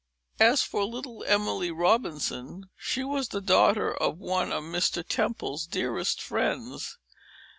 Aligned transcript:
As 0.39 0.63
for 0.63 0.83
little 0.83 1.23
Emily 1.25 1.69
Robinson, 1.69 2.71
she 2.75 3.03
was 3.03 3.27
the 3.27 3.39
daughter 3.39 3.93
of 3.93 4.17
one 4.17 4.51
of 4.51 4.63
Mr. 4.63 5.03
Temple's 5.07 5.67
dearest 5.67 6.19
friends. 6.19 6.97